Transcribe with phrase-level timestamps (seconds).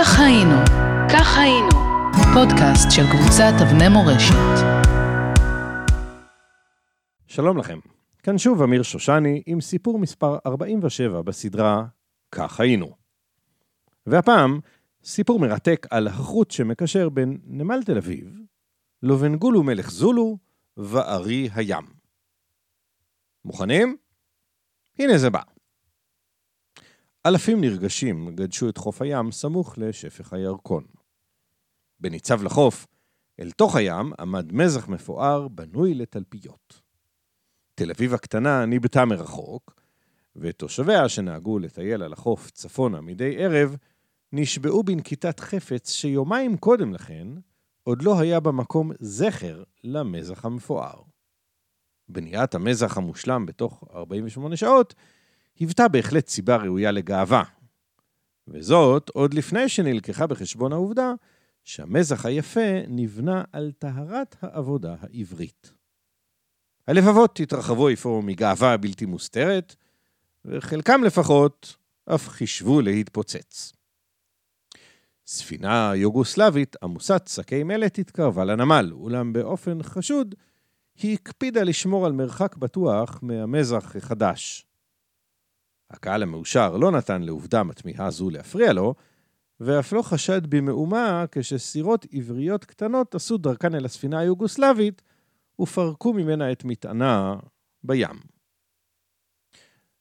[0.00, 0.54] כך היינו,
[1.12, 1.68] כך היינו,
[2.34, 4.64] פודקאסט של קבוצת אבני מורשת.
[7.26, 7.78] שלום לכם,
[8.22, 11.84] כאן שוב אמיר שושני עם סיפור מספר 47 בסדרה
[12.32, 12.90] "כך היינו".
[14.06, 14.60] והפעם,
[15.04, 18.40] סיפור מרתק על החוט שמקשר בין נמל תל אביב
[19.02, 20.38] לבין גולו מלך זולו
[20.76, 21.86] וארי הים.
[23.44, 23.96] מוכנים?
[24.98, 25.57] הנה זה בא.
[27.26, 30.84] אלפים נרגשים גדשו את חוף הים סמוך לשפך הירקון.
[32.00, 32.86] בניצב לחוף,
[33.40, 36.80] אל תוך הים עמד מזח מפואר בנוי לתלפיות.
[37.74, 39.80] תל אביב הקטנה ניבטה מרחוק,
[40.36, 43.76] ותושביה שנהגו לטייל על החוף צפונה מדי ערב,
[44.32, 47.28] נשבעו בנקיטת חפץ שיומיים קודם לכן
[47.82, 51.02] עוד לא היה במקום זכר למזח המפואר.
[52.08, 54.94] בניית המזח המושלם בתוך 48 שעות
[55.58, 57.42] היוותה בהחלט סיבה ראויה לגאווה.
[58.48, 61.12] וזאת עוד לפני שנלקחה בחשבון העובדה
[61.64, 65.72] שהמזח היפה נבנה על טהרת העבודה העברית.
[66.86, 69.76] הלבבות התרחבו אפוא מגאווה בלתי מוסתרת,
[70.44, 71.76] וחלקם לפחות
[72.14, 73.72] אף חישבו להתפוצץ.
[75.26, 80.34] ספינה יוגוסלבית עמוסת שקי מלט התקרבה לנמל, אולם באופן חשוד
[81.02, 84.67] היא הקפידה לשמור על מרחק בטוח מהמזח החדש.
[85.90, 88.94] הקהל המאושר לא נתן לעובדה מתמיהה זו להפריע לו,
[89.60, 95.02] ואף לא חשד במהומה כשסירות עבריות קטנות עשו דרכן אל הספינה היוגוסלבית
[95.60, 97.36] ופרקו ממנה את מטענה
[97.84, 98.20] בים.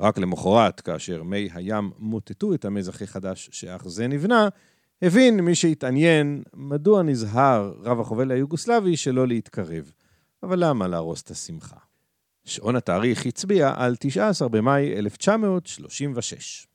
[0.00, 4.48] רק למחרת, כאשר מי הים מוטטו את המזח החדש שאך זה נבנה,
[5.02, 9.92] הבין מי שהתעניין מדוע נזהר רב החובל היוגוסלבי שלא להתקרב.
[10.42, 11.87] אבל למה להרוס את השמחה?
[12.48, 16.66] שעון התאריך הצביע על 19 במאי 1936.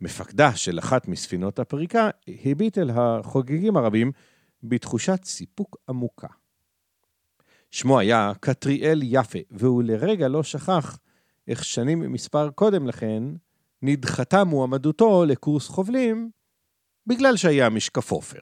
[0.00, 2.10] מפקדה של אחת מספינות הפריקה
[2.44, 4.12] הביט אל החוגגים הרבים
[4.62, 6.28] בתחושת סיפוק עמוקה.
[7.70, 10.98] שמו היה קטריאל יפה, והוא לרגע לא שכח
[11.48, 13.22] איך שנים מספר קודם לכן
[13.82, 16.30] נדחתה מועמדותו לקורס חובלים
[17.06, 18.40] בגלל שהיה משקף עופר.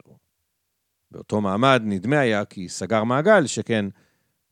[1.10, 3.86] באותו מעמד נדמה היה כי סגר מעגל, שכן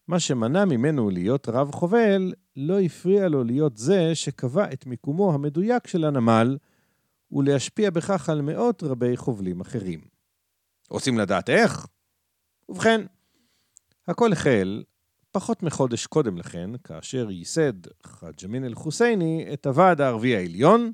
[0.09, 5.87] מה שמנע ממנו להיות רב חובל, לא הפריע לו להיות זה שקבע את מיקומו המדויק
[5.87, 6.59] של הנמל,
[7.33, 10.01] ולהשפיע בכך על מאות רבי חובלים אחרים.
[10.91, 11.87] רוצים לדעת איך?
[12.69, 13.01] ובכן,
[14.09, 14.83] הכל החל
[15.33, 17.73] פחות מחודש קודם לכן, כאשר ייסד
[18.07, 20.93] חאג' אמין אל-חוסייני את הוועד הערבי העליון,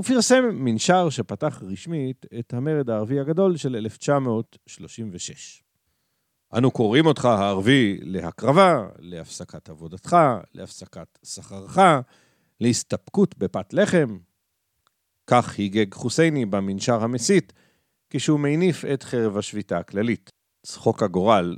[0.00, 5.65] ופרסם מנשר שפתח רשמית את המרד הערבי הגדול של 1936.
[6.54, 10.16] אנו קוראים אותך הערבי להקרבה, להפסקת עבודתך,
[10.54, 11.78] להפסקת שכרך,
[12.60, 14.18] להסתפקות בפת לחם.
[15.26, 17.52] כך היגג חוסייני במנשר המסית,
[18.10, 20.30] כשהוא מניף את חרב השביתה הכללית.
[20.66, 21.56] צחוק הגורל,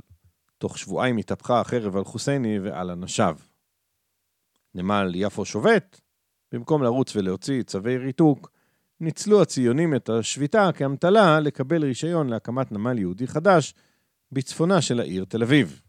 [0.57, 3.37] תוך שבועיים התהפכה החרב על חוסייני ועל אנשיו.
[4.75, 6.01] נמל יפו שובת,
[6.51, 8.51] במקום לרוץ ולהוציא צווי ריתוק,
[8.99, 13.73] ניצלו הציונים את השביתה כאמתלה לקבל רישיון להקמת נמל יהודי חדש
[14.31, 15.81] בצפונה של העיר תל אביב.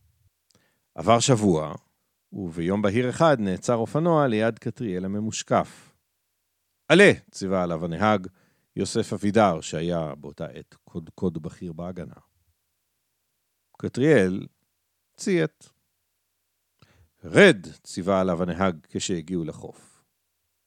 [0.95, 1.75] עבר שבוע,
[2.33, 5.95] וביום בהיר אחד נעצר אופנוע ליד קטריאל הממושקף.
[6.89, 8.27] עלה, ציווה עליו הנהג,
[8.77, 12.15] יוסף אבידר, שהיה באותה עת קודקוד בכיר בהגנה.
[13.79, 14.47] קטריאל
[15.17, 15.73] ציית.
[17.25, 20.05] רד, ציווה עליו הנהג כשהגיעו לחוף.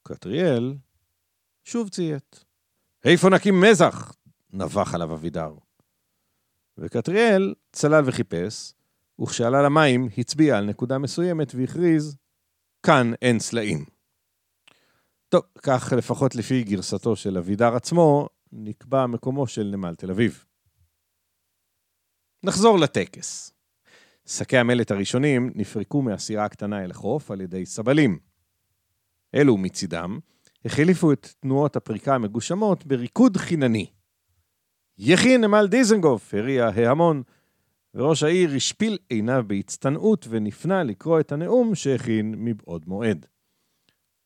[0.02, 0.74] קטריאל
[1.64, 2.44] שוב ציית.
[3.04, 4.12] איפה נקים מזח?
[4.52, 5.54] נבח עליו אבידר.
[6.78, 8.72] וקטריאל צלל וחיפש,
[9.20, 12.16] וכשעלה למים הצביע על נקודה מסוימת והכריז,
[12.82, 13.84] כאן אין סלעים.
[15.28, 20.44] טוב, כך לפחות לפי גרסתו של אבידר עצמו, נקבע מקומו של נמל תל אביב.
[22.42, 23.52] נחזור לטקס.
[24.26, 28.18] שקי המלט הראשונים נפרקו מהסירה הקטנה אל החוף על ידי סבלים.
[29.34, 30.18] אלו מצידם
[30.64, 33.90] החליפו את תנועות הפריקה המגושמות בריקוד חינני.
[34.98, 37.22] יחי נמל דיזנגוף, הריע ההמון,
[37.94, 43.26] וראש העיר השפיל עיניו בהצטנעות ונפנה לקרוא את הנאום שהכין מבעוד מועד.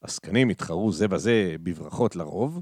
[0.01, 2.61] עסקנים התחרו זה בזה בברכות לרוב,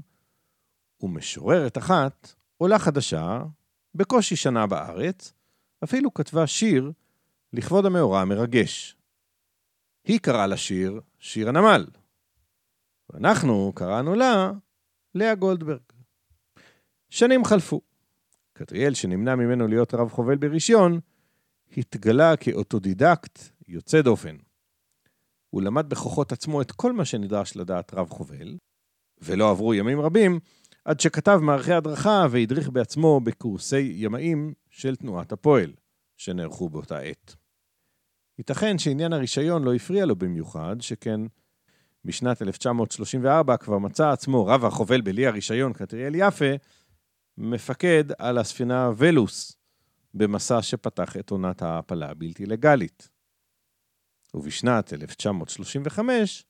[1.01, 3.43] ומשוררת אחת, עולה חדשה,
[3.95, 5.33] בקושי שנה בארץ,
[5.83, 6.91] אפילו כתבה שיר
[7.53, 8.95] לכבוד המאורע המרגש.
[10.03, 11.85] היא קראה לשיר שיר הנמל,
[13.09, 14.51] ואנחנו קראנו לה
[15.15, 15.81] לאה גולדברג.
[17.09, 17.81] שנים חלפו.
[18.57, 20.99] קטריאל, שנמנע ממנו להיות רב חובל ברישיון,
[21.77, 24.35] התגלה כאוטודידקט יוצא דופן.
[25.49, 28.57] הוא למד בכוחות עצמו את כל מה שנדרש לדעת רב חובל,
[29.21, 30.39] ולא עברו ימים רבים
[30.85, 35.73] עד שכתב מערכי הדרכה והדריך בעצמו בקורסי ימאים של תנועת הפועל,
[36.17, 37.35] שנערכו באותה עת.
[38.37, 41.21] ייתכן שעניין הרישיון לא הפריע לו במיוחד, שכן
[42.05, 46.55] בשנת 1934 כבר מצא עצמו רב החובל בלי הרישיון קטריאל יפה,
[47.37, 49.57] מפקד על הספינה ולוס,
[50.13, 53.09] במסע שפתח את עונת ההעפלה הבלתי לגלית.
[54.33, 56.45] ובשנת 1935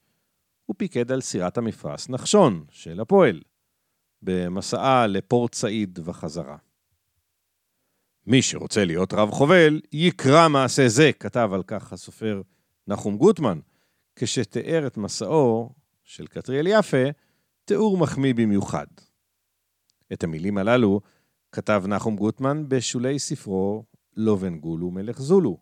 [0.66, 3.42] הוא פיקד על סירת המפרש נחשון של הפועל,
[4.22, 6.58] במסעה לפורט סעיד וחזרה.
[8.26, 12.42] מי שרוצה להיות רב חובל, יקרא מעשה זה, כתב על כך הסופר
[12.88, 13.60] נחום גוטמן,
[14.16, 15.70] כשתיאר את מסעו
[16.04, 17.04] של קטריאל יפה,
[17.66, 18.88] תיאור מחמיא במיוחד.
[20.14, 21.02] את המילים הללו
[21.52, 23.84] כתב נחום גוטמן בשולי ספרו
[24.16, 25.58] לובן גול ומלך זולו.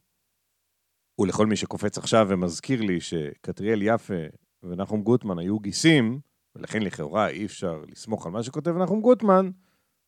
[1.19, 4.24] ולכל מי שקופץ עכשיו ומזכיר לי שקטריאל יפה
[4.63, 6.19] ונחום גוטמן היו גיסים,
[6.56, 9.50] ולכן לכאורה אי אפשר לסמוך על מה שכותב נחום גוטמן,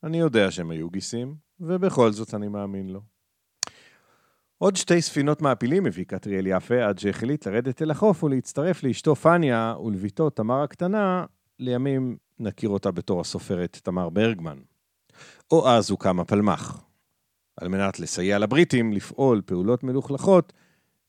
[0.03, 3.01] אני יודע שהם היו גיסים, ובכל זאת אני מאמין לו.
[4.57, 9.75] עוד שתי ספינות מעפילים הביא קטריאל יפה עד שהחליט לרדת אל החוף ולהצטרף לאשתו פניה
[9.85, 11.25] ולביתו תמר הקטנה,
[11.59, 14.57] לימים נכיר אותה בתור הסופרת תמר ברגמן.
[15.51, 16.83] או אז הוקם הפלמ"ח,
[17.57, 20.53] על מנת לסייע לבריטים לפעול פעולות מלוכלכות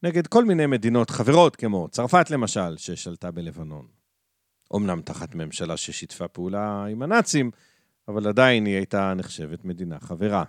[0.03, 3.87] נגד כל מיני מדינות חברות, כמו צרפת למשל, ששלטה בלבנון.
[4.77, 7.50] אמנם תחת ממשלה ששיתפה פעולה עם הנאצים,
[8.09, 10.45] אבל עדיין היא הייתה נחשבת מדינה חברה.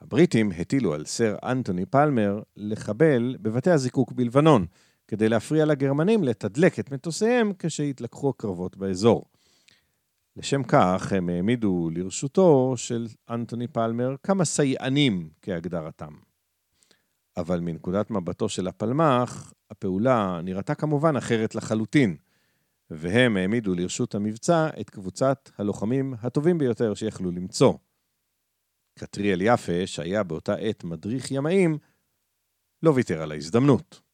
[0.00, 4.66] הבריטים הטילו על סר אנטוני פלמר לחבל בבתי הזיקוק בלבנון,
[5.08, 9.24] כדי להפריע לגרמנים לתדלק את מטוסיהם כשהתלקחו הקרבות באזור.
[10.36, 16.14] לשם כך הם העמידו לרשותו של אנטוני פלמר כמה סייענים כהגדרתם.
[17.36, 22.16] אבל מנקודת מבטו של הפלמ"ח, הפעולה נראתה כמובן אחרת לחלוטין,
[22.90, 27.74] והם העמידו לרשות המבצע את קבוצת הלוחמים הטובים ביותר שיכלו למצוא.
[28.98, 31.78] קטריאל יפה, שהיה באותה עת מדריך ימאים,
[32.82, 34.05] לא ויתר על ההזדמנות.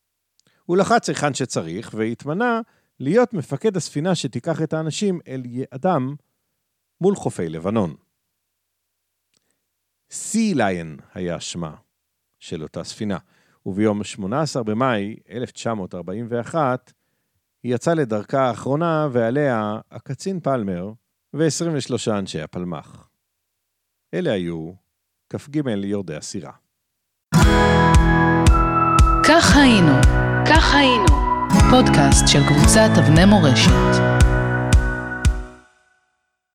[0.64, 2.61] הוא לחץ היכן שצריך והתמנה
[3.00, 6.14] להיות מפקד הספינה שתיקח את האנשים אל יעדם
[7.00, 7.94] מול חופי לבנון.
[10.11, 11.75] סי ליין היה שמה
[12.38, 13.19] של אותה ספינה,
[13.67, 16.93] וביום 18 במאי 1941
[17.62, 20.93] היא יצאה לדרכה האחרונה ועליה הקצין פלמר
[21.35, 23.08] ו-23 אנשי הפלמ"ח.
[24.15, 24.73] אלה היו
[25.31, 26.53] כ"ג יורדי הסירה.
[29.29, 31.06] כך היינו, כך היינו,
[31.71, 34.12] פודקאסט של קבוצת אבני מורשת.